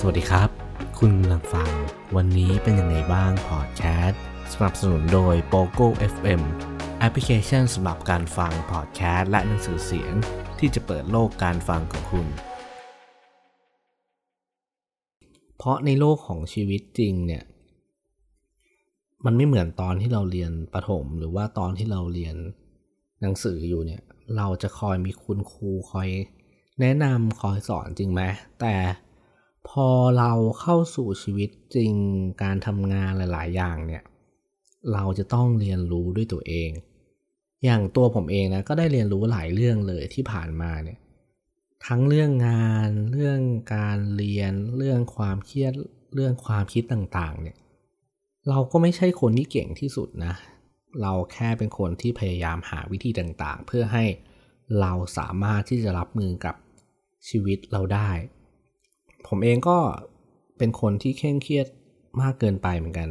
[0.00, 0.50] สวัสดีครับ
[0.98, 1.70] คุณกำลังฟัง
[2.16, 6.40] วันนี้เป็นยังไงบ้างพอดแคสต์สนับสนุนโดย POGO FM
[6.98, 10.12] แอปพลิเคชันสำหรับการฟังพอดแคสต์และหนังสือเสียง
[10.58, 12.26] ที่จะเปิดโลกการฟังของคุณ
[15.56, 17.42] เพราะในโลกของชีวิตจริงเนี่ย
[19.24, 22.36] มันไม่เหมือนตอนที่เราเรียนประถม หรือว่าตอนที่เราเรียน
[23.20, 24.02] หนังสืออยู่เนี่ย
[24.36, 26.08] เราจะคอยมีคุณครูคอย
[26.80, 28.22] แนะนำคอยสอนจริงไหม
[28.62, 28.74] แต่
[29.68, 29.88] พอ
[30.18, 31.92] เราเข้าสู่ชีวิตจริง
[32.42, 34.02] การทำงานหลาย ๆ อย่างเนี่ย
[34.92, 36.70] เราจะต้องเรียนรู้ด้วยตัวเอง
[37.64, 40.98] อย่างตัวผมเองนะก็ได้เรียนรู้หลายเรื่องเลยที่ผ่านมาเนี่ย
[41.86, 43.40] ทั้งเรื่องงาน เรื่อง
[43.74, 45.72] การเรียน เรื่องความเครียด
[46.14, 47.56] เรื่องความคิดต่าง ๆ เนี่ย
[48.48, 50.34] เราก็ไม่ใช่คนที่เก่งที่สุดนะ
[51.02, 54.04] เราแค่เป็นคนที่พยายามหาวิธีต่าง ๆ เพื่อให้
[54.80, 56.54] เราสามารถที่จะรับมือกับ
[57.28, 58.10] ชีวิตเราได้
[59.26, 59.78] ผมเองก็
[60.58, 61.66] เป็นคนที่เคร่งเครียด
[62.20, 63.08] มากเกินไปเหมือนกัน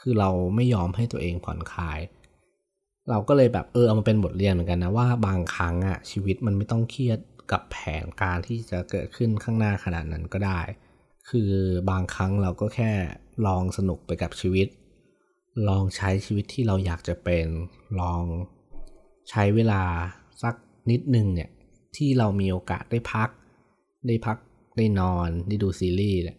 [0.00, 1.98] คือเราไม่ยอมให้ตัวเองผ่อนคลาย
[3.10, 7.18] เราก็เลยแบบเออเอามาเป็นบทเรียนเหมือนกันนะว่าบางครั้งอะชีวิตมันไม่ต้องเครียด
[7.52, 10.60] กับแผนการที่จะเกิดขึ้นข้างหน้าขนาดนั้นก็ได้
[11.30, 11.52] คือ
[11.90, 12.92] บางครั้งเราก็แค่
[13.46, 14.68] ลองสนุกไปกับชีวิต
[15.68, 17.46] ลองใช้ชีวิตที่เราอยากจะเป็น
[18.00, 18.22] ลอง
[19.30, 19.82] ใช้เวลา
[20.42, 20.54] สัก
[20.90, 21.50] นิดนึงเนี่ย
[21.96, 23.28] ที่เรามีโอกาสได้พัก
[24.06, 24.36] ได้พัก
[24.76, 26.36] ได้นอนได้ดูซีรีส์เนี่ย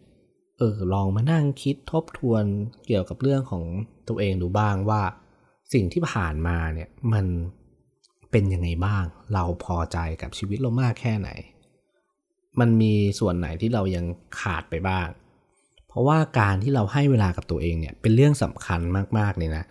[0.57, 2.43] เออลองมานั่งคิดทบทวน
[2.87, 3.63] เกี่ยวกับเรื่องของ
[4.07, 5.01] ตัวเองดูบ้างว่า
[5.73, 7.25] สิ่งที่ผ่านมาเนี่ยมัน
[8.31, 11.29] เป็นยังไงบ้าง เราพอใจกับชีวิตเรามากแค่ไหน
[12.59, 14.05] มันมีส่วนไหนที่เรายัง
[14.39, 15.07] ขาดไปบ้าง
[15.87, 18.81] เพราะว่าการที่เราให้เวลากับตัวเองเนี่ยเป็นเรื่องสำคัญ
[19.17, 19.65] มากๆเลยนะ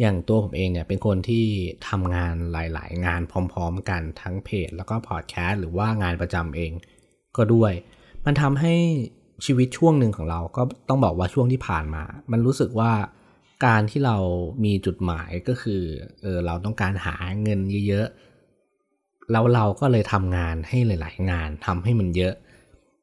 [0.00, 1.44] อย่างตัวผมเองเนี่ยเป็นคนที่
[1.88, 3.20] ทำงานหลาย ๆ งาน
[3.52, 6.72] พร้อม ๆ กันทั้งเพจ แล้วก็พอดแคสต์หรือว่างานประจำเอง
[7.36, 7.72] ก็ด้วย
[8.26, 8.74] มันทำให้
[9.46, 12.92] ชีวิตช่วงหนึ่งของเราก็ต้องบอกว่าช่วงที่ผ่านมา มันรู้สึกว่า
[13.66, 14.16] การที่เรา
[14.64, 15.82] มีจุดหมายก็คือ
[16.22, 22.34] เออเราต้องการหาเงินเยอะๆแล้วเราก็เลยทำงานให้หลาย ๆ งานทำให้มันเยอะ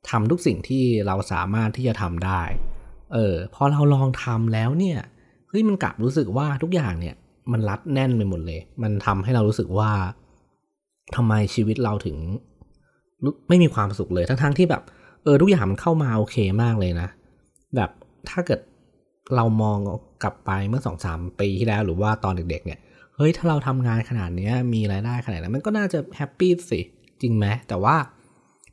[0.10, 2.42] ทำทุกสิ่งที่เราสามารถที่จะทำได้
[3.14, 5.00] เออพอเราลองทำแล้วเนี่ย
[5.50, 7.16] เฮ้ยมันกลับรู้สึกว่าทุกอย่างเนี่ย
[7.52, 9.92] มันรัดแน่นไปหมดเลย มันทำให้เรารู้สึกว่า
[11.16, 12.18] ทำไมชีวิตเราถึง
[13.50, 14.84] ไม่มีความสุขเลยทั้งๆที่แบบ
[15.24, 17.10] เออทุกอย่างมันเข้ามาโอเคมากเลยนะ
[17.76, 17.90] แบบ
[18.30, 18.60] ถ้าเกิด
[19.36, 19.78] เรามอง
[20.24, 22.80] กลับไปเมื่อสองสามปีที่แล้วหรือว่าตอนเด็ก ๆ เนี่ย
[23.16, 26.80] เฮ้ยถ้าเราทำงานขนาดนี้มีรายได้ขนาดนั้นมันก็น่าจะแฮปปี้สิ
[27.22, 27.96] จริงไหมแต่ว่า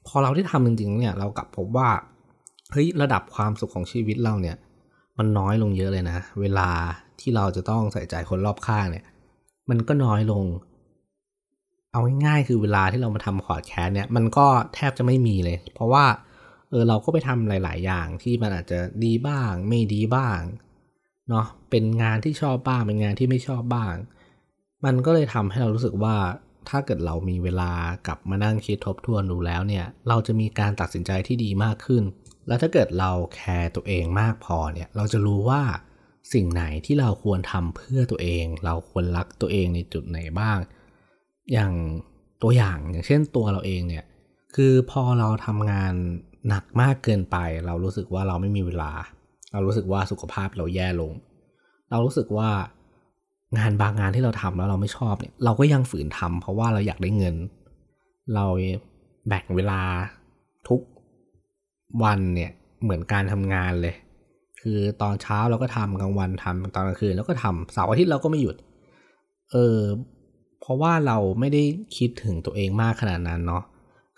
[0.06, 1.90] พอเราที่ทำจริง ๆ เนี่ยเรากลับพบว่า
[2.72, 4.56] เฮ้ยระดับความสุขของชีวิตเราเนี่ย
[5.18, 6.68] มันน้อยลงเยอะเลยนะ เวลา
[7.20, 9.04] ที่เราจะต้องใส่ใจคนรอบข้างเนี่ย
[9.70, 10.44] มันก็น้อยลง
[11.92, 16.04] เอาง่ายๆคือเวลาที่เรามาทำพอดแคสต์เนี่ย มันก็แทบจะไม่มีเลย เพราะว่า
[16.70, 20.40] เออเราก็ไปทำหลาย ๆ อย่างที่มันอาจจะดีบ้าง ไม่ดีบ้าง
[21.28, 23.94] เนาะเป็นงานที่ชอบบ้าง เป็นงานที่ไม่ชอบบ้าง
[24.84, 26.16] มันก็เลยทำให้เรารู้สึกว่า
[26.68, 27.72] ถ้าเกิดเรามีเวลา
[28.06, 32.02] กลับมานั่งคิดทบทวนดูแล้วเนี่ย เราจะมีการตัดสินใจที่ดีมากขึ้น
[32.46, 35.62] แล้วถ้าเกิดเราแคร์ตัวเองมากพอเนี่ย เราจะรู้ว่า
[36.32, 40.58] สิ่งไหนที่เราควรทำเพื่อตัวเอง เราควรรักตัวเองในจุดไหนบ้าง
[41.52, 41.72] อย่าง
[42.42, 44.04] ตัวอย่างอย่างเช่นตัวเราเองเนี่ย
[44.54, 45.94] คือพอเราทำงาน
[46.48, 47.36] หนักมากเกินไป
[47.66, 48.92] เรารู้สึกว่าเราไม่มีเวลา
[49.52, 51.12] เรารู้สึกว่าสุขภาพเราแย่ลง
[51.90, 52.50] เรารู้สึกว่า
[53.58, 57.36] งานบางงานที่เราทำแล้วเราไม่ชอบเนี่ย เราก็ยังฝืนทำเพราะว่าเราอยากได้เงิน
[58.34, 58.46] เรา
[59.28, 59.80] แบ่งเวลา
[60.68, 60.80] ทุก
[62.02, 62.50] วันเนี่ย
[62.82, 63.94] เหมือนการทำงานเลย
[64.60, 68.56] คือตอนเช้าเราก็ทำกลางวันทำตอนกลางคืนแล้วก็ทำเสาร์อาทิตย์เราก็ไม่หยุด
[69.52, 69.78] เออ
[70.60, 71.62] เพราะว่าเราไม่ได้
[71.96, 73.62] คิดถึงตัวเองมากขนาดนั้นเนาะ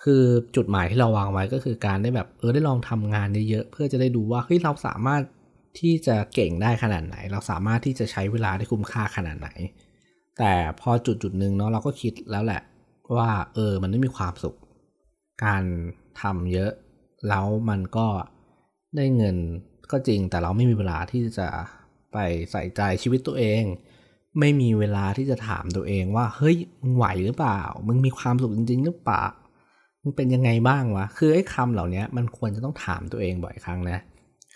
[0.05, 0.23] คือ
[0.57, 5.23] จุดหมายที่เราวางไว้ก็คือการได้แบบเออได้ลองทำงานเยอะๆเพื่อจะได้ดูว่าเฮ้ยเราสามารถ
[5.81, 9.49] ที่จะเก่งได้ขนาดไหน เราสามารถที่จะใช้เวลาได้คุ้มค่าขนาดไหน
[10.39, 12.63] แต่พอจุดจุดหนึ่งเนาะเราก็คิดแล้วแหละ
[13.17, 14.57] ว่าเออมันไม่มีความสุข
[15.45, 15.65] การ
[16.21, 16.71] ทำเยอะ
[17.29, 18.07] แล้วมันก็
[18.97, 19.37] ได้เงิน
[19.93, 21.49] ก็จริง แต่เราไม่มีเวลาที่จะ
[22.13, 22.19] ไป
[22.51, 23.63] ใส่ใจชีวิตตัวเอง
[24.41, 29.25] ไม่มีเวลาที่จะถามตัวเองว่าเฮ้ยมึงไหวหรือเปล่า มึงมีความสุขจริง ๆ หรือเปล่า
[30.05, 33.99] มันเป็นยังไงบ้างวะ คือไอ้คำเหล่านี้มันควรจะต้องถามตัวเองบ่อยครั้งนะ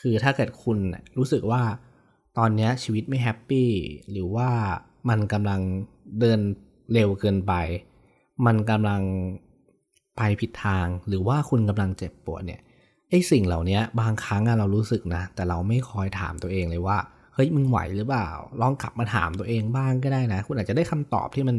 [0.01, 0.79] คือถ้าเกิดคุณ
[1.19, 1.63] รู้สึกว่า
[2.39, 3.71] ตอนนี้ชีวิตไม่ happy
[4.13, 4.49] หรือว่า
[5.09, 5.61] มันกำลัง
[6.21, 6.41] เดิน
[6.93, 7.53] เร็วเกินไป
[8.47, 9.03] มันกำลัง
[10.17, 12.61] ไปผิดทาง หรือว่าคุณกำลังเจ็บปวดเนี่ย
[13.11, 16.99] ไอ้สิ่งเหล่านี้บางครั้งเรารู้สึกนะ แต่เราไม่คอยถามตัวเองเลยว่า
[17.35, 18.29] เฮ้ยมึงไหวหรือเปล่า
[18.61, 21.57] ลองกลับมาถามตัวเองบ้างก็ได้นะ คุณอาจจะได้คำตอบที่มัน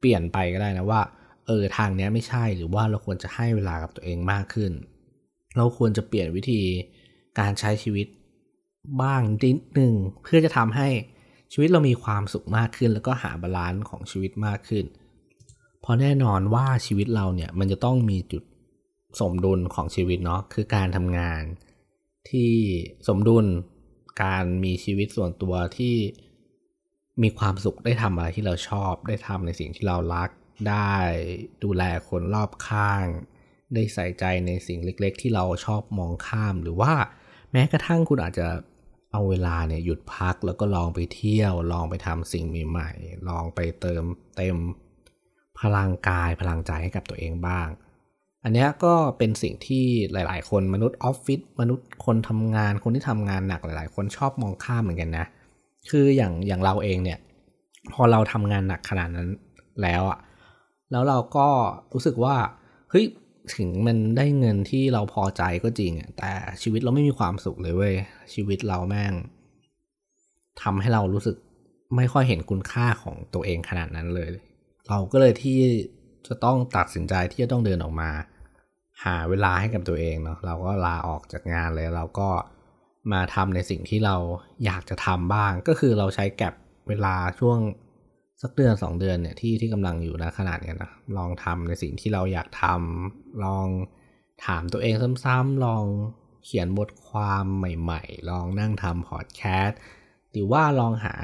[0.00, 1.00] เปลี่ยนไปก็ได้นะว่า
[1.46, 4.72] เออทางเนี้ยไม่ใช่หรือว่าเราควรจะให้เวลากับตัวเองมากขึ้น
[5.56, 6.60] เราควรจะเปลี่ยนวิธี
[7.38, 8.06] การใช้ชีวิต
[9.02, 10.88] บ้างนิดหนึ่งเพื่อจะทำให้
[11.52, 14.84] ชีวิตเรามีความสุขมากขึ้น แล้วก็หา balance ของชีวิตมากขึ้น
[15.80, 18.42] เพราะแน่นอนว่าชีวิตเราเนี่ยมันจะต้องมีจุด
[19.20, 21.42] สมดุลของชีวิตเนาะคือการทำงาน
[22.30, 22.52] ที่
[23.08, 23.46] สมดุล
[24.22, 25.96] การมีชีวิตส่วนตัวที่
[27.22, 30.30] มีความสุขได้ทำอะไรที่เราชอบ ได้ทำในสิ่งที่เรารัก
[30.68, 30.92] ได้
[31.64, 33.04] ดูแลคนรอบข้าง
[33.74, 36.92] ได้ใส่ใจในสิ่งเล็กๆ ที่เราชอบมองข้าม หรือว่า
[37.52, 38.48] แม้กระทั่งคุณอาจจะ
[39.12, 44.04] เอาเวลาเนี่ยหยุดพักแล้วก็ลองไปเที่ยว ลองไปทำสิ่งใหม่ๆลองไปเติม
[44.36, 44.56] เต็ม
[45.60, 47.68] พลังกายพลังใจให้กับตัวเองบ้าง
[48.44, 55.26] อันนี้ก็เป็นสิ่งที่หลาย ๆ คนมนุษย์ออฟฟิศมนุษย์คนทำงานคนที่ทำงานหนักหลาย ๆ คนชอบมองข้ามเหมือนกันนะ
[55.90, 57.18] คืออย่างอย่างเราเองเนี่ย
[57.92, 59.28] พอเราทำงานหนักขนาดนั้น
[59.82, 60.18] แล้วอะ
[60.90, 61.48] แล้วเราก็
[61.92, 62.36] รู้สึกว่า
[62.90, 63.04] เฮ้ย
[63.56, 66.32] ถึงมันได้เงินที่เราพอใจก็จริงแต่
[66.62, 67.94] ชีวิตเราไม่มีความสุขเลยเว้ย
[68.34, 69.14] ชีวิตเราแม่ง
[70.62, 71.36] ทำให้เรารู้สึก
[71.96, 74.28] ไม่ค่อยเห็นคุณค่าของตัวเองขนาดนั้นเลย
[74.88, 75.58] เราก็เลยที่
[76.26, 78.10] จะต้องตัดสินใจที่จะต้องเดินออกมา
[79.04, 82.28] หาเวลาให้กับตัวเองเนาะเราก็ลาออกจากงานเลย เราก็
[83.12, 84.16] มาทำในสิ่งที่เรา
[84.64, 86.54] อยากจะทำบ้าง ก็คือเราใช้แก็บ
[86.88, 87.58] เวลาช่วง
[88.42, 93.68] สักเดือนสองเดือนเนี่ยที่ที่กำลังอยู่นะขนาดเนี้ยนะลองทำในสิ่งที่เราอยากทำลอง
[94.46, 94.94] ถามตัวเอง
[95.24, 95.84] ซ้ำๆลอง
[96.44, 99.78] เขียนบทความใหม่ๆ ลองนั่งทำพอดแคสต์
[100.32, 101.14] หรือว่าลองหา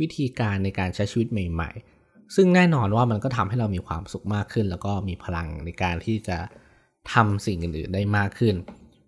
[0.00, 1.70] วิธีการในการใช้ชีวิตใหม่
[2.02, 6.38] ๆ ซึ่งแน่นอนว่ามันก็ทำให้เรามีความสุขมากขึ้น แล้วก็มีพลังในการที่จะ
[7.12, 8.54] ทำสิ่งอื่นๆได้มากขึ้น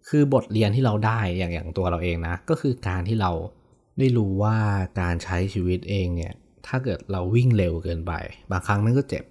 [0.09, 3.33] คือบทเรียนที่เราได้อย่างอย่างตัวเราเองนะ ก็คือการที่เรา
[3.99, 4.57] ได้รู้ว่า
[5.01, 6.35] การใช้ชีวิตเองเนี่ย
[6.69, 8.13] ถ้าเกิดเราวิ่งเร็วเกินไป
[8.51, 9.25] บางครั้งมันก็เจ็บ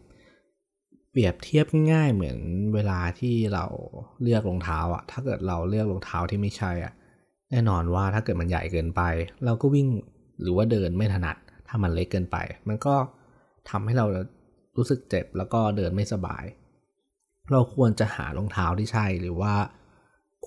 [1.11, 2.37] เปรียบเทียบง่ายเหมือน
[2.75, 3.65] เวลาที่เรา
[4.21, 6.93] เลือกรองเท้าอะถ้าเกิดเราเลือกรองเท้าที่ไม่ใช่อะ
[7.51, 9.01] แน่นอนว่าถ้าเกิดมันใหญ่เกินไป
[9.45, 9.87] เราก็วิ่ง
[10.41, 11.37] หรือว่าเดินไม่ถนัด
[11.67, 12.37] ถ้ามันเล็กเกินไป
[12.67, 12.95] มันก็
[13.69, 14.05] ทำให้เรา
[14.77, 16.43] รู้สึกเจ็บแล้วก็เดินไม่สบาย
[17.51, 19.53] เราควรจะหารองเท้าที่ใช่หรือว่า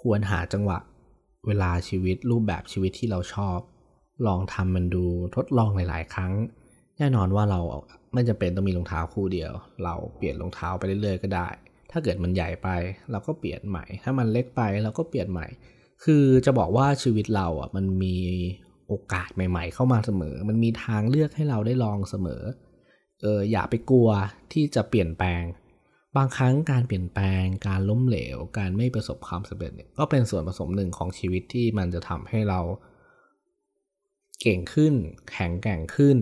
[0.01, 0.79] ควรหาจังหวะ
[1.47, 3.59] เวลาชีวิตรูปแบบชีวิตที่เราชอบ
[4.27, 5.05] ลองทำมันดู
[5.37, 6.33] ทดลองหลาย ๆ ครั้ง
[7.01, 7.61] แน่นอนว่าเรา
[8.15, 9.53] ไม่จำเป็นต้องมีรองเท้าคู่เดียว
[9.85, 11.49] เราเปลี่ยนรองเท้าไปเรื่อยๆก็ได้
[11.91, 12.69] ถ้าเกิดมันใหญ่ไป
[13.11, 15.47] เราก็เปลี่ยนใหม่ ถ้ามันเล็กไปเราก็เปลี่ยนใหม่
[16.05, 18.17] คือจะบอกว่าชีวิตเราอะมันมี
[18.89, 22.43] โอกาสใหม่ ๆ เข้ามาเสมอ มันมีทางเลือกให้เราได้ลองเสมอ
[23.23, 24.09] เอออย่าไปกลัว
[24.53, 25.43] ที่จะเปลี่ยนแปลง
[26.17, 32.61] บางครั้งการเปลี่ยนแปลง การล้มเหลว การไม่ประสบความสำเร็จเนี่ยก็เป็นส่วนผสมหนึ่งของชีวิตที่มันจะทำให้เรา
[34.41, 34.95] เก่งขึ้น
[35.33, 36.19] แข็งแกร่งขึ้น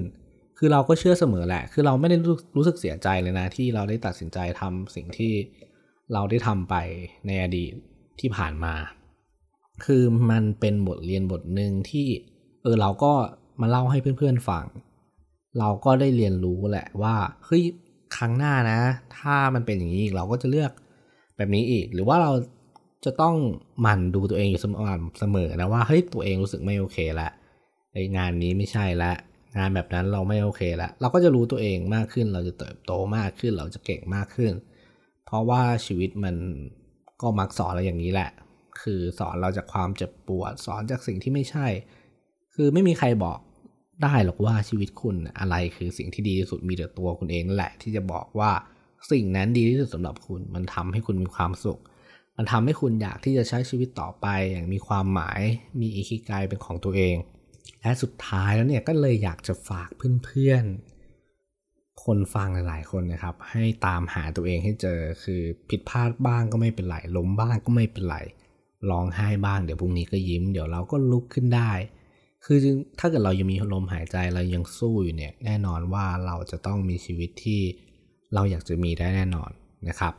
[0.59, 2.17] คือเราก็เชื่อเสมอแหละ คือเราไม่ได้
[2.57, 5.33] รู้สึกเสียใจเลยนะ ที่เราได้ตัดสินใจทำสิ่งที่
[6.13, 6.75] เราได้ทำไป
[7.27, 7.73] ในอดีต
[8.21, 8.75] ที่ผ่านมา
[9.85, 12.07] คือมันเป็นบทเรียนบทหนึ่งที่
[12.63, 13.13] เออเราก็
[13.61, 14.65] มาเล่าให้เพื่อนๆฟัง
[15.59, 17.15] เราก็ได้เรียนรู้แหละว่า
[17.45, 17.63] เฮ้ย
[18.17, 18.81] ครั้งหน้านะ
[19.19, 20.73] ถ้ามันเป็นอย่างนี้อีกเราก็จะเลือก
[21.37, 22.33] แบบนี้อีก หรือว่าเรา
[23.05, 23.37] จะต้อง
[23.81, 24.83] หมั่นดูตัวเองอยู่เสมอ
[25.21, 27.29] เสมอนะว่าเฮ้ยตัวเองรู้สึกไม่โอเคละ
[27.93, 29.13] ไองานนี้ไม่ใช่ละ
[29.59, 34.53] งานแบบนั้นเราไม่โอเคละเราก็จะรู้ตัวเองมากขึ้น เราจะเติบโตมากขึ้น เราจะเก่งมากขึ้น
[35.27, 36.37] เพราะว่าชีวิตมัน
[37.23, 38.31] ก็มักสอนเราอย่างนี้แหละ
[38.83, 41.67] คือสอนเราจากความเจ็บปวด สอนจากสิ่งที่ไม่ใช่
[42.55, 43.39] คือไม่มีใครบอก
[44.03, 48.51] ได้หรอกว่าชีวิตคุณอะไรคือสิ่งที่ดีที่สุดมีแต่ตัวคุณเองนั่นแหละ ที่จะบอกว่า
[49.11, 51.81] สิ่งนั้นดีที่สุดสำหรับคุณ มันทำให้คุณมีความสุข
[52.37, 55.41] มันทำให้คุณอยากที่จะใช้ชีวิตต่อไปอย่างมีความหมาย
[55.81, 57.17] มีอิคิกายเป็นของตัวเอง
[57.83, 59.91] และสุดท้ายแล้วเนี่ยก็เลยอยากจะฝาก
[60.25, 68.17] เพื่อนๆ คนฟังหลายๆคนนะครับ ให้ตามหาตัวเองให้เจอคือผิดพลาดบ้างก็ไม่เป็นไรล้มบ้างก็ไม่เป็นไร
[68.91, 71.71] ร้องไห้บ้างเดี๋ยวพรุ่งนี้ก็ยิ้ม เดี๋ยวเราก็ลุกขึ้นได้
[72.45, 72.59] คือ
[72.99, 77.63] ถ้าเกิดเรายังมีลมหายใจเรายังสู้อยู่เนี่ยแน่นอนว่าเราจะต้องมีชีวิตที่
[78.35, 79.51] เราอยากจะมีได้แน่นอน
[79.89, 80.15] นะครับ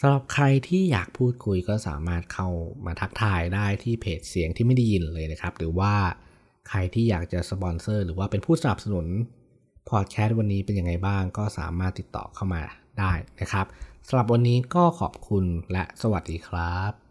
[0.00, 2.48] สำหรับใครที่อยากพูดคุยก็สามารถเข้า
[2.86, 5.94] มาทักทายได้ที่เพจเสียงที่ไม่ได้ยินเลยนะครับ หรือว่า
[6.68, 9.06] ใครที่อยากจะสปอนเซอร์หรือว่าเป็นผู้สนับสนุน
[9.90, 12.62] พอดแคสต์วันนี้เป็นยังไงบ้างก็สามารถติดต่อเข้ามา
[12.98, 13.66] ได้นะครับ
[14.08, 17.05] สำหรับวันนี้ก็ขอบคุณและสวัสดีครับ